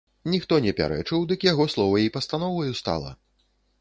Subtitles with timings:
[0.35, 3.11] Ніхто не пярэчыў, дык яго слова й пастановаю стала.